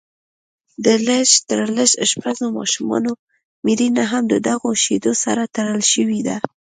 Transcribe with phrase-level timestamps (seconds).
[0.83, 3.11] د لږ تر لږه شپږو ماشومانو
[3.65, 6.37] مړینه هم ددغو شیدو سره تړل شوې ده